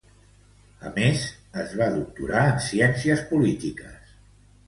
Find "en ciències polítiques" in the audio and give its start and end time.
2.53-4.17